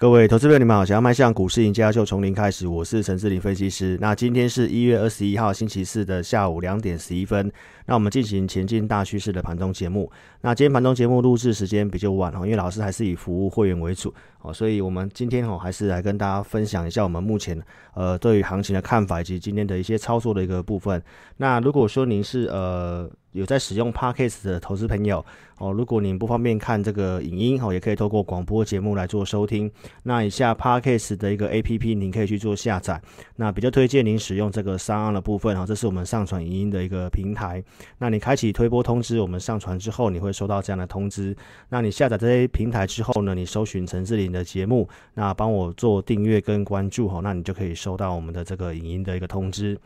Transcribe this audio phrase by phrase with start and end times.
[0.00, 0.82] 各位投资者，你们好！
[0.82, 2.66] 想要迈向股市赢家，就从零开始。
[2.66, 3.98] 我是陈志林分析师。
[4.00, 7.52] 那今天是一月二十一号星期四的下午两点十一分。
[7.84, 10.10] 那我们进行前进大趋势的盘中节目。
[10.40, 14.10] 那今天盘中节目录制时间比较晚哦，因为老师还是以服务会员为主
[14.40, 17.62] 哦，所以我们今天哦还是来跟大家分享一下我们目前
[17.92, 21.02] 呃对于行情的看法以及今天的一些操作的一个部分。
[21.36, 25.24] 那如果说您是呃有在使用 Podcast 的投资朋友
[25.58, 29.70] 哦，如果您不方便看这个影音哦，也可以透过广播节目来做收听。
[30.02, 33.00] 那以下 Podcast 的一个 APP 您可以去做下载。
[33.36, 37.62] 那比较推荐您使用这个三岸的部分哈，这是我们上传影音的一个平台。
[37.98, 40.30] 那你开启推播通知，我们上传之后你会。
[40.40, 41.36] 收到这样的通知，
[41.68, 43.34] 那你下载这些平台之后呢？
[43.34, 49.78] 你搜寻陈志林的节目，那帮我做订阅跟关注哈，那你就可以收到我们的这个影音的一个通知。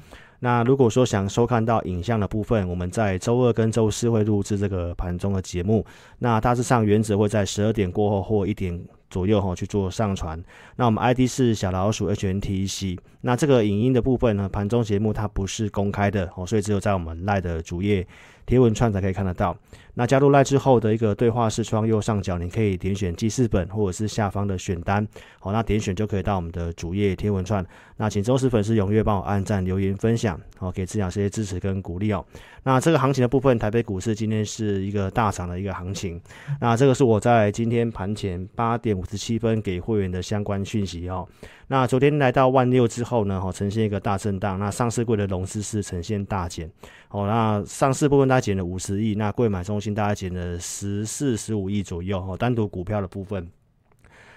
[0.45, 5.83] 那如果说想收看到影像的部分，我们在周二跟周四会录制这个盘中的节目，
[6.19, 10.39] 那大致上原则会在十二点过后或一点左右哈去做上传。
[10.77, 18.07] 那我们 ID 是小老鼠 HNTC，那这个影音的部分呢，盘中节目它不是公开的哦，所以只有在我们赖的主页。
[18.47, 19.57] 贴文串才可以看得到。
[19.95, 25.07] 那加入赖之后的一个对话视窗右上角，你可以点选记事本或者是下方的选单，
[25.39, 27.65] 好，那点选就可以到我们的主页贴文串。
[27.97, 32.25] 那请忠实粉丝踊跃帮我按赞、留言、分享，好，给志强这些支持跟鼓励哦。
[32.65, 36.21] 那这个行情的部分，台北股市今天是一个大涨的一个行情。
[36.61, 41.29] 那这个是我在今天盘前八点五十七分给会员的相关讯息哦。
[41.69, 44.59] 那昨天来到万六之后呢，哈，呈现一个大震荡。
[44.59, 46.69] 那上市柜的融资是呈现大减，
[47.11, 53.51] 哦，那上市部分大减了五十亿，那柜买中大概减了十四十五亿左右，哦，单独股票的部分。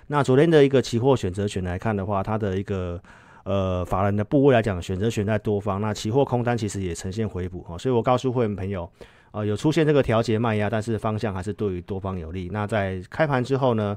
[0.07, 2.99] 那昨天的一个期货选择权来看的话，它的一个
[3.43, 8.89] 呃法人的部位来讲，选择权在多方，那期货空单其实也呈现回补，哦，所以我告诉会员朋友，
[9.31, 12.49] 呃，有出现这个调节卖压，但是方向还是对于多方有利。
[12.51, 13.95] 那在开盘之后呢，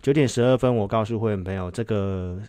[0.00, 2.40] 九点十二分，我告诉会员朋友这个。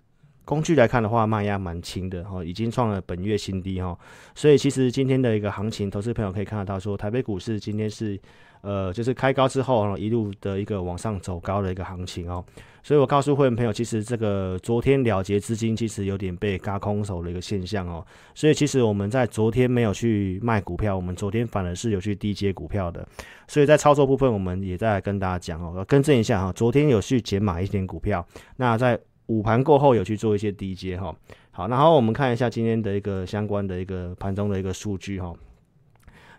[0.45, 3.95] 工具来看的话，卖压蛮轻的哈，已经创了本月新低哈，
[4.34, 8.19] 所以其实今天的一个行情，投资朋友可以看得到，说台北股市今天是
[8.62, 12.44] 呃，就是开高之后一路的一个往上走高的一个行情哦，
[12.84, 23.08] 所以我告诉会员朋友，其实这个昨天了结资金其实有点被嘎空手的一个现象哦，所以其实我们在昨天没有去卖股票，我们昨天反而是有去低接股票的，
[23.47, 28.26] 所以在操作部分，我们也在跟大家讲哦，要更正一下哈，昨天有去减码一点股票，
[28.58, 29.00] 那在。
[29.30, 31.16] 午盘过后有去做一些低阶哈，
[31.52, 35.31] 好，然后我们看一下今天的一个相关的一个盘中的一个数据哈。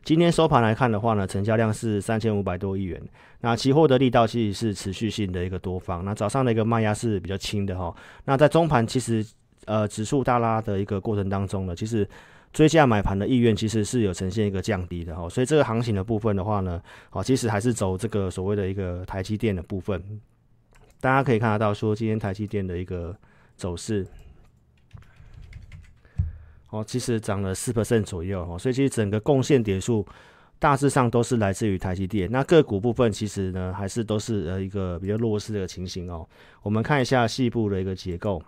[0.02, 3.00] 今天收盘来看的话呢，成交量是三千五百多亿元，
[3.40, 7.94] 那期货的力道其实是持续性的一个多方，那早上的一个卖压是比较轻的哈。
[8.24, 9.24] 那在中盘其实
[9.66, 12.08] 呃指数大拉的一个过程当中呢，其实
[12.52, 20.02] 追价买盘的意愿其实是有呈现一个降低的哈，所以这个行情的部分的话呢，好，其实还是走这个所谓的一个台积电的部分。
[21.00, 23.16] 大家可以看得到，说今天台积电的一个
[23.56, 24.06] 走势，
[26.70, 30.06] 哦，其实涨了四 percent 左右哦，所以其实整个贡献点数
[30.58, 32.30] 大致上都是来自于台积电。
[32.30, 36.26] 那个股部分其实呢，还是都是呃一个比较弱势的情形哦。
[36.62, 38.42] 我们看一下细部的一个结构，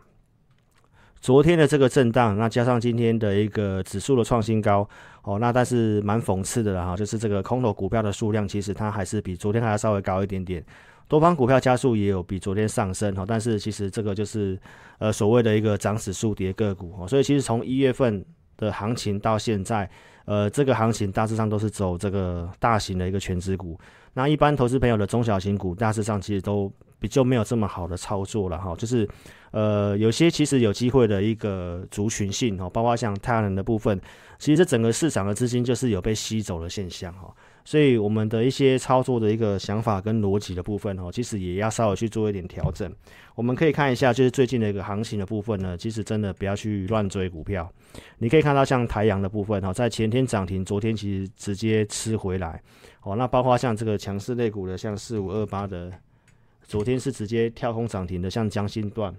[1.20, 4.88] 昨天的这个震荡，那加上今天的一个指数的创新高
[5.22, 10.64] 哦，那但是蛮讽刺的哈，就是这个空头股票的数量，其实它还是比昨天还要稍微高一点点。
[11.12, 14.58] 多方股票加速也有比昨天上升哈，但是其实这个就是
[14.98, 18.24] 呃所谓的一个涨指数跌个股哈，所以其实从一月份
[18.56, 19.86] 的行情到现在，
[20.24, 23.78] 呃这个行情大致上都是走这个大型的一个全值股，
[24.14, 29.08] 那一般投资朋友的中小型股大致上其实都比较没有这么好的操作了哈，就是
[29.50, 34.00] 呃有些其实有机会的一个族群性哈，包括像太阳能的部分，
[34.38, 37.34] 其实整个市场的资金就是有被吸走的现象哈。
[37.64, 42.92] 所以我们的一些操作的一个想法跟逻辑的部分哦，其实也要稍微去做一点调整。
[43.34, 47.68] 我们可以看一下，就是最近的一个行情的部分呢，其实真的不要去乱追股票。
[48.18, 52.60] 你可以看到像台阳的部分哦，在前天涨停，昨天其实直接吃回来
[53.02, 53.14] 哦。
[53.16, 55.92] 那包括像这个强势类股的，像四五二八的，
[56.64, 59.14] 昨天是直接跳空涨停的，像江心段，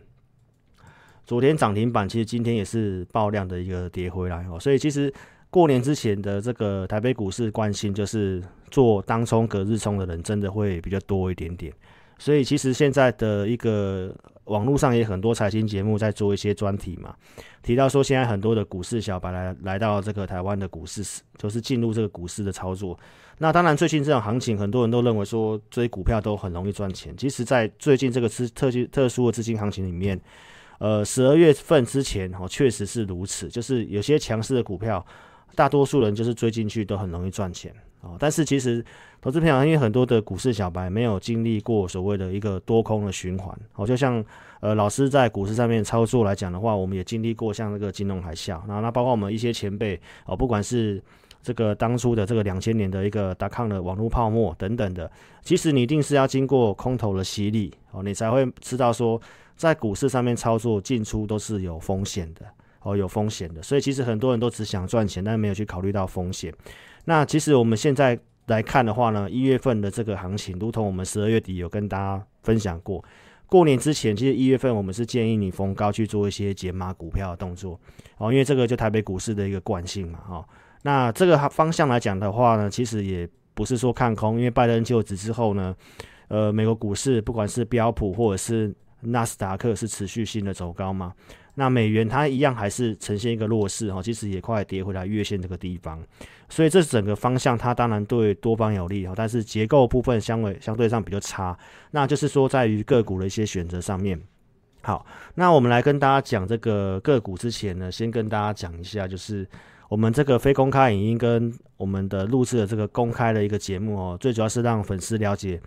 [1.26, 4.60] 昨天涨停板，其实今天也是爆量的一个跌回来哦。
[4.60, 5.14] 所以其实。
[5.54, 8.42] 过年之前的这个台北股市关心，就是
[8.72, 11.72] 做当冲隔日冲的人真的会比较多一点点。
[12.18, 14.12] 所以其实现在的一个
[14.46, 17.16] 网络上也很多财经节目在做一些专题嘛，
[17.62, 22.98] 提到说现在很多的股市小白来来到这个台湾的股市，就是进入这个股市的操作。
[23.40, 27.16] 那当然最近这种行情，很多人都认为说追股票都很容易赚钱。
[27.18, 30.20] 其实，在最近这个资特特殊的资金行情里面，
[30.80, 35.06] 呃，十二月份之前哦，确实是如此，就是有些强势的股票。
[35.56, 37.72] 大多数人就是追进去都很容易赚钱
[38.02, 38.16] 哦。
[38.18, 38.84] 但是其实
[39.22, 44.26] 投资朋友，因为很多的股市小白没有经历过所谓的一个多空的循环哦，就像
[44.62, 51.00] 呃老师在股市上面操作来讲的话，我们也经历过像那个金融海啸，然后那包括我们一些前辈哦，不管是
[51.44, 55.12] 这个当初的这个两千年的一个达康的网络泡沫等等的，
[55.44, 59.22] 其实你一定是要经过空头的洗礼哦，你才会知道说
[59.56, 62.46] 在股市上面操作进出都是有风险的。
[62.86, 66.54] 哦，有风险的，所以其实很多人都只想赚钱，但没有去考虑到风险。
[67.06, 73.02] 那其实我们现在来看的话呢，一月份的这个行情，如同我们十二月底有跟大家分享过，
[73.48, 77.80] 过年之前，其实一月份我们是建议你逢高去做一些解码股票的动作。
[78.18, 80.20] 哦，因为这个就台北股市的一个惯性嘛。
[80.20, 80.46] 哈，
[80.84, 85.76] 那这个方向来讲的话呢，其实也不是说看空，因为拜登就职之后呢，
[86.28, 91.12] 呃，美国股市不管是标普或者是纳斯达克是持续性的走高嘛。
[91.56, 96.02] 那美元它一样还是呈现一个弱势哈，其实也快跌回来月线这个地方，
[96.50, 101.56] 所以这整个方向它当然对多方有利哈，但是结构部分相对相对上比较差，
[101.92, 104.20] 那就是说在于个股的一些选择上面。
[104.82, 109.48] 好，那我们来跟大家讲这个个股之前呢，先跟大家讲一下，就是
[109.94, 115.62] 我们这个非公开影音跟我们的录制的这个公开的一个节目哦，最主要是让粉丝了解。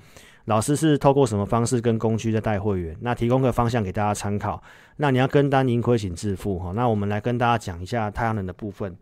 [0.47, 2.97] 老师是透过什么方式跟工具在带会员？
[3.01, 4.61] 那提供个方向给大家参考。
[4.97, 6.73] 那你要跟单盈亏请自负哈。
[6.73, 8.93] 那我们来跟大家讲一下太阳能的部分。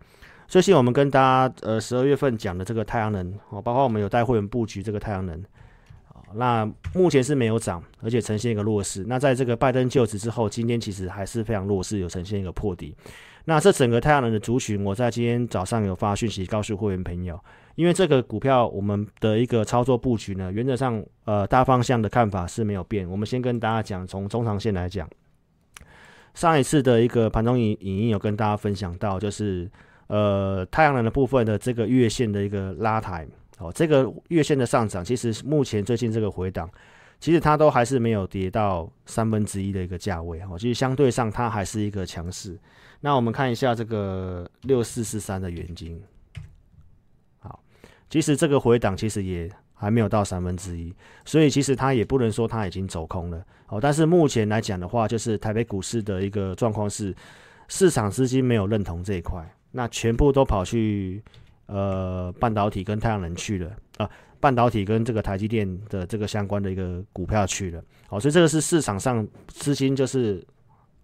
[0.46, 5.42] 最近我们跟大家呃十二月份讲的这个太阳能哦，包括我们有带会员布局这个太阳能。
[6.34, 9.02] 那目前是没有涨，而且呈现一个弱势。
[9.06, 12.94] 那在这个拜登就职之后，今天其实还是非常弱势，有呈现一个破底。
[13.46, 17.38] 那这整个太阳能的族群，我在今天早上有发讯息告诉会员朋友。
[17.74, 23.08] 因为这个股票，我们的一个操作布局呢，原则上，呃，大方向的看法是没有变。
[23.10, 25.10] 我们先跟大家讲，从中长线来讲，
[26.34, 29.68] 上一次的一个盘中影影音有跟大家分享到，就是
[30.06, 33.26] 呃，太阳能的部分的这个月线的一个拉抬，
[33.58, 36.70] 哦，这个月线的上涨，其实目前最近这个回档，
[37.18, 42.56] 其实它都还是没有跌到三分之一的一个价位，哦，其实相对上它还是一个强势。
[43.04, 46.02] 那我们看一下这个六四四三的原金。
[47.38, 47.62] 好
[48.08, 50.90] 其实这个回档其实也还没有到三分之一，
[51.22, 53.78] 所以其实它也不能说它已经走空了哦。
[53.78, 57.14] 但是目前来讲的话，就是台北股市的一个状况是，
[57.68, 61.22] 市场资金没有认同这一块，那全部都跑去
[61.66, 64.10] 呃半导体跟太阳能去了啊，
[64.40, 70.42] 半导体跟这个台积电的这个相关的一个股票去了哦，所以这个是市场上资金就是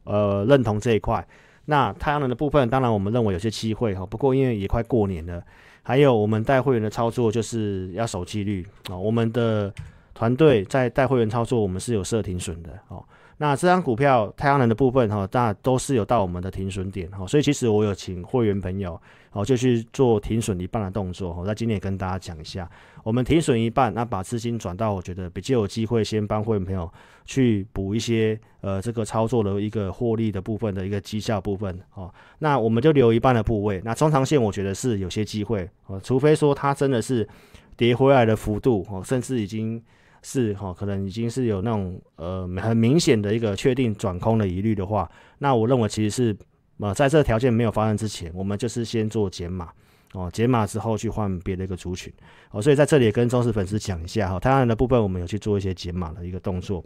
[0.05, 1.23] 呃认同这一块。
[1.70, 5.40] 那太阳能的部分，当然我们认为有些机会哈，不过因为也快过年了。
[5.82, 9.72] 还有我们带会员的操作就是要守纪律啊，我们的
[10.20, 13.02] 团队在带会员操作，我们是有设停损的哦。
[13.38, 19.00] 那这张股票太阳能的部分哈，大都是有到我们的停损点哈，所以其实我有请会员朋友
[19.32, 21.34] 哦，就去做停损一半的动作。
[21.38, 22.70] 我在今天也跟大家讲一下，
[23.02, 26.93] 我们停损一半，那把资金转到我觉得比较有机会，先帮会员朋友
[27.25, 32.12] 去补一些呃这个操作的一个获利的部分的一个绩效部分哦。
[32.40, 37.26] 那我们就留一半的部位，那中长线我觉得是有些机会哦，除非说它真的是
[37.75, 39.82] 跌回来的幅度哦，甚至已经。
[40.22, 46.37] 是哈，可能已经是有那种呃很明显的一个确定转空的疑虑的话，那我认为其实是
[46.78, 49.70] 呃在这条件没有发生之前，我们就是先做减码
[50.12, 52.12] 哦，减码之后去换别的一个族群
[52.50, 56.84] 哦，所以在这里也跟忠实粉丝讲一下哈，太阳的部分我们有去做一些减码的一个动作。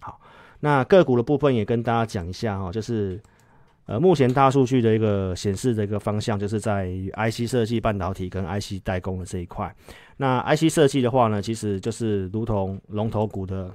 [0.00, 0.20] 好，
[0.60, 3.20] 那个股的部分也跟大家讲一下哈，就是。
[3.86, 9.74] 呃，目前大数据的一个显示的一个方向，就是在 IC 设计、半导体跟 IC 代工的这一块。
[10.16, 13.70] 那 IC 设计的话呢，其实就是如同龙头股的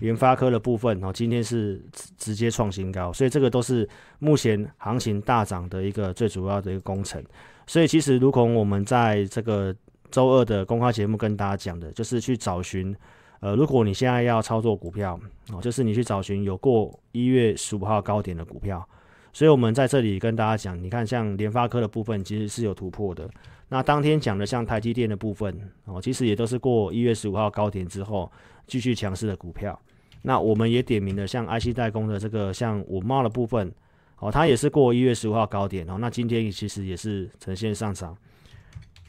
[0.00, 1.82] 研发科的部分，哦，今天是
[2.16, 3.88] 直接创新高，所以这个都是
[4.20, 7.20] 目前行情大涨的一个最主要的一个工程。
[7.66, 9.74] 所以其实如同我们在这个
[10.12, 12.94] 周二的公开节目跟大家讲的，就是去找寻。
[13.40, 15.20] 呃，如果你现在要操作股票
[15.52, 18.86] 哦，就是你去找寻有过一月十五号高点的股票，
[19.32, 23.28] 所以我们在这里跟大家讲，你看像联发科的部分其实是有突破的。
[23.68, 28.30] 那当天讲的像台积电的部分哦，其实也都是过一月十五号高点之后
[28.66, 29.78] 继续强势的股票。
[30.22, 33.70] 那我们也点名了像 IC 代工的这个像五茂的部分
[34.18, 38.16] 哦，它也是过一月十五号高点哦，那今天其实也是呈现上涨。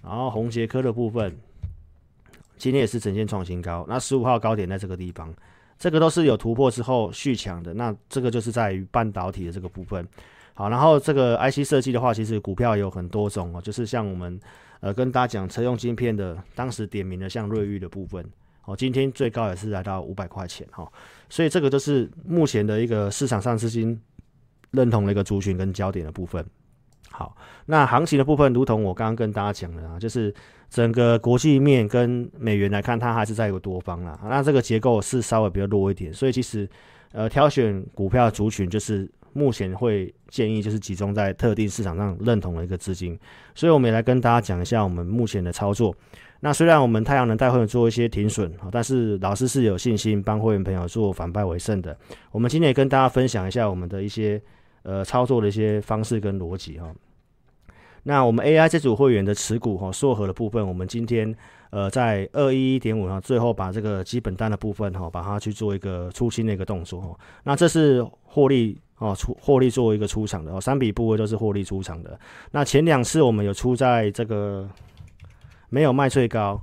[0.04, 1.36] 然后红杰科的部分。
[2.58, 5.34] 今天也是呈现创新高，那十五号高点在这个地方，
[5.78, 7.74] 这个都是有突破之后续强的。
[7.74, 10.08] 那这个就是在于半导体的这个部分。
[10.54, 14.40] 好，然后这个 IC 设计的话，其实股票有很多种哦，就是像我们
[14.80, 18.28] 呃跟大家讲车用晶片的，当时点名的像瑞昱的部分，
[18.66, 20.92] 哦，今天最高也是来到五百块钱哈。
[21.30, 24.02] 所以这个都是目前的一个市场上资金
[24.72, 26.44] 认同的一个族群跟焦点的部分。
[27.12, 27.36] 好，
[27.66, 30.34] 那行情的部分，如同我刚刚跟大家讲的啊，就是
[30.70, 34.20] 整个国际面跟美元来看，它还是在一个多方啦。
[34.24, 36.70] 那这个结构是稍微比较弱一点，所以其实
[37.14, 43.18] 呃，挑选股票族群就是目前会建议就是集中在特定市场上认同的一个资金。
[43.56, 45.96] 所以我们也来跟大家讲一下我们目前的操作。
[46.42, 51.98] 那虽然我们太阳能带会员做一些停损但是老师是有信心帮会员朋友做反败为胜的。
[52.32, 54.40] 我们今天也跟大家分享一下我们的一些
[54.88, 56.88] 呃操作的一些方式跟逻辑哈。
[58.04, 61.36] 那我们 AI 这组会员的持股哈，缩合的部分，我们今天
[61.72, 67.20] 呃在二一一点五哈，最后把这个基本单的部分哈，把它去做一个出清的一个动作哈。
[67.44, 72.18] 那这是获利哦，出获利作为一个出场的哦，三笔部位都是获利出场的。
[72.52, 74.70] 那前两次我们有出在这个
[75.68, 76.62] 没有卖最高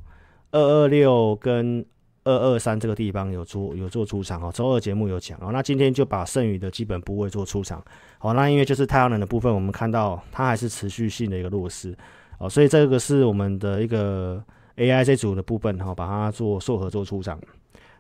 [0.50, 1.84] 二二六跟。
[2.24, 7.84] 二二三这个地方有出有做出场哦，周二节目有讲哦，那今天就把剩余的基本部位做出场，
[8.18, 11.94] 好，那因为就是太阳能的部分，我们看到它还是持续性的一个弱势
[12.38, 14.42] 哦，所以这个是我们的一个
[14.76, 17.38] AI 这组的部分哈，把它做硕合做出场。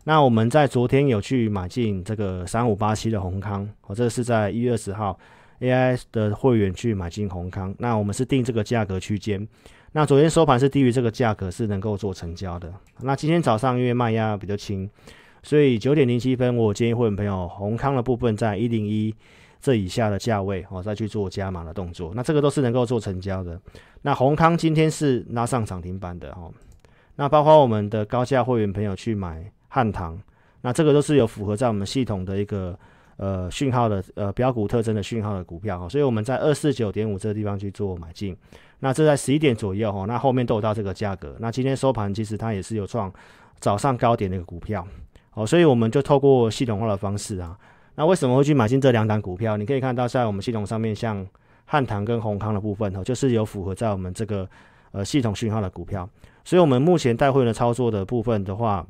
[0.04, 5.18] 那我们在昨天有去买进这个三五八七的宏康，哦，这是在一月二十号
[5.60, 9.46] AI 的会员去买进宏康，那我们是定这个价格区间。
[9.96, 12.72] 那昨天收盘是低于这个价格，是能够做成交的。
[13.02, 14.90] 那今天早上因为卖压比较轻，
[15.44, 19.14] 所以九点零七分，我建议会员朋友宏康的部分在一零一
[19.60, 22.12] 这以下的价位，哦，再去做加码的动作。
[22.12, 23.56] 那这个都是能够做成交的。
[24.02, 26.52] 那宏康今天是拉上涨停板的哦。
[27.14, 30.20] 那包括我们的高价会员朋友去买汉唐，
[30.62, 32.76] 那这个都是有符合在我们系统的一个
[33.16, 35.88] 呃讯号的呃标股特征的讯号的股票。
[35.88, 38.36] 所以我们在二四九点五这个地方去做买进。
[38.80, 41.34] 那这在十一点左右哈，那后面都有到这个价格。
[41.38, 43.10] 那今天收盘其实它也是有创
[43.58, 44.86] 早上高点的一个股票，
[45.32, 47.56] 哦，所以我们就透过系统化的方式啊，
[47.94, 49.56] 那为什么会去买进这两档股票？
[49.56, 51.26] 你可以看到在我们系统上面，像
[51.64, 54.46] 汉唐跟宏康的部分哈，就是有符合在我们这个
[54.92, 56.06] 呃系统讯号的股票。
[56.44, 58.86] 所以我们目前带会的操作的部分的话，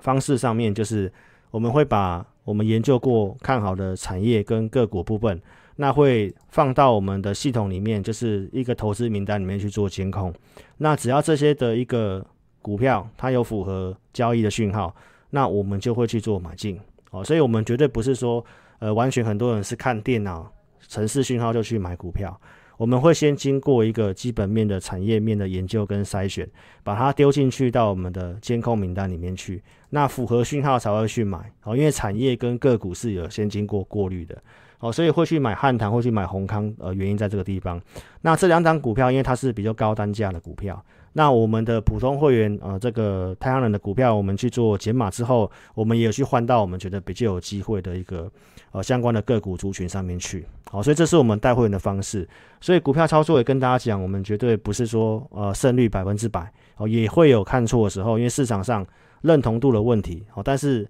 [0.00, 1.10] 方式上面就是
[1.56, 5.40] 我们会把我们研究过看好的产业跟个股部分。
[5.76, 10.30] 那会放到我们的系统里面，就是一个投资名单里面去做监控。
[10.76, 12.22] 那只要这些的一个
[12.60, 14.94] 股票它有符合交易的讯号，
[15.30, 16.78] 那我们就会去做买进。
[17.10, 18.44] 哦，所以我们绝对不是说，
[18.78, 20.52] 呃，完全很多人是看电脑
[20.88, 22.38] 城市讯号就去买股票。
[22.76, 26.48] 我们会先经过一个基本面的产业面的研究跟筛选，
[26.82, 29.62] 把它丢进去到我们的监控名单里面去。
[29.90, 31.50] 那符合讯号才会去买。
[31.62, 34.36] 哦，因为产业跟个股是有先经过过滤的。
[34.78, 37.80] 哦，所以会去买汉唐，会去买宏康，呃，原因在这个地方。
[38.20, 40.84] 那这两档股票，因为它是比较高单价的股票，
[41.16, 48.30] 那我们的普通会员，呃，这个太阳能的股票，我们去做减码之后，我们也有去换到我们觉得比较有机会的一个
[48.70, 50.44] 呃相关的个股族群上面去。
[50.70, 52.28] 好，所以这是我们带会员的方式。
[52.60, 58.86] 所以股票操作也跟大家讲，我们绝对不是说呃胜率百分之百，哦，也会有看错的时候，因为市场上
[59.22, 60.22] 认同度的问题。
[60.34, 60.86] 哦，但是。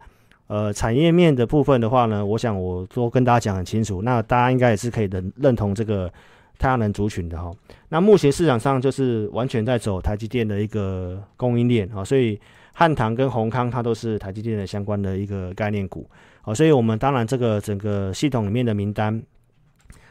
[0.48, 6.08] 呃，产业面的部分的话呢，我想我都跟大家讲很清楚，那大家应该也是可以认认同这个
[6.58, 7.50] 太阳能族群的哈。
[7.88, 12.40] 那目前市场上就是完全在走台积电的一个供应链啊，所以
[12.74, 16.08] 汉唐跟宏康它都是台积电的相关的一个概念股
[16.42, 19.22] 啊，所以我们当然这个整个系统里面的名单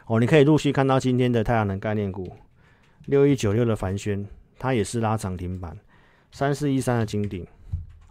[0.06, 2.32] 哦，你可以陆续看到今天的太阳能概念股
[3.06, 4.26] 六一九六的凡轩，
[4.58, 5.76] 它也是拉涨停板，
[6.32, 7.46] 三四一三的金鼎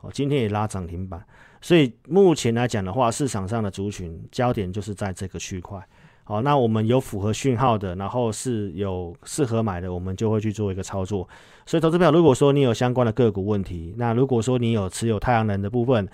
[0.01, 1.23] 哦，今天也拉涨停板。
[1.61, 5.81] 所以目前来讲的话，市场上的族群焦点就是在这个区块。
[6.27, 11.27] 好，那我们有符合讯号的，然后是有适合买的，我们就会去做一个操作。
[11.67, 16.07] 所以，投资票，如果说你有相关的个股问题，那如果说你有持有太阳能的部分，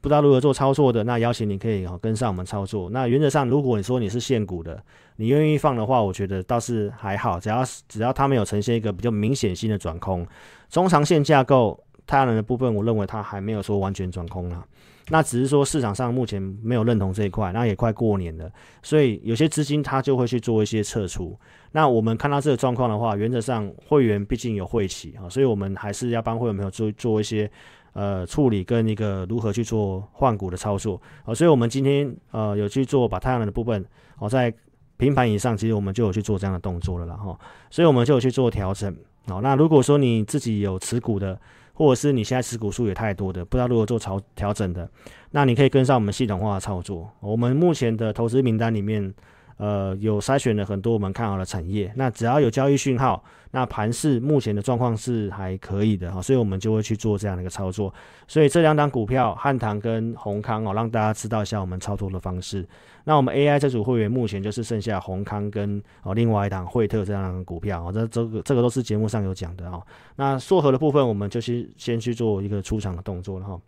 [0.00, 2.88] 不知道如何做操作的，那邀请你可以跟上我们操作。
[2.90, 4.80] 那原则上，如果你说你是现股的，
[5.16, 10.24] 你愿意放的话，我觉得倒是还好，只要只要它没有呈现一个比较明显性的转空，
[10.70, 14.64] 中长线架构太阳能的部分，我认为它还没有说完全转空了。
[15.08, 18.50] 那只是说市场上目前没有认同这一块，那也快过年了，
[18.82, 21.38] 所以有些资金它就会去做一些撤出。
[21.70, 27.48] 那我们看到这个状况的话，原则上会员毕竟有会期啊，所以我们还是要帮会员朋友做做一些
[27.92, 31.32] 呃处理跟一个如何去做换股的操作啊。
[31.32, 33.84] 所以我们今天呃有去做把太阳能的部分
[34.18, 34.52] 哦在
[34.96, 37.38] 平盘以上，其实我们就有去做这样的动作了了哈，
[37.70, 38.96] 所以我们就有去做调整
[39.28, 41.38] 好，那如果说你自己有持股的，
[41.76, 44.90] 或者是你现在持股数也太多的，不知道如何做调调整的，
[45.30, 47.08] 那你可以跟上我们系统化的操作。
[47.20, 49.14] 我们目前的投资名单里面，
[49.58, 53.22] 呃，有筛选了很多我们看好的产业，那只要有交易讯号，
[53.52, 57.92] 那盘市目前的状况是还可以的哈，所以我们就会去做这样的一个操作。
[58.28, 62.68] 所以这两档股票汉唐跟宏康哦，让大家知道一下我们操作的方式。
[63.04, 69.80] 那我们 AI 这组会员目前就是剩下宏康跟哦另外一档惠特这样的股票哦，这这个这个都是节目上有讲的哈。
[70.16, 73.58] 那硕和的部分，我们就是先去做一个出场的动作了哈。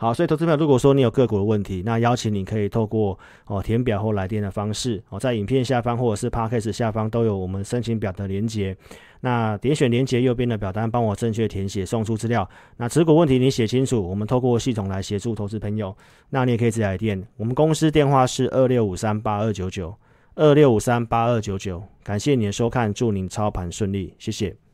[0.00, 8.76] 好，所以投资票，如果说你有个股的问题，那邀请你可以透过哦填表或来电的方式哦，在影片下方或者是 podcast 下方都有我们申请表的连接。
[9.22, 12.48] 那点选连接右边的表单，帮我正确填写，送出资料。
[12.76, 15.92] 那持股问题你写清楚，我们透过系统来协助投资朋友。
[16.30, 19.92] 那你也可以直接来电，我们公司电话是二六五三八二九九
[20.36, 21.82] 二六五三八二九九。
[22.04, 24.67] 感谢你的收看，祝您操盘顺利，谢谢。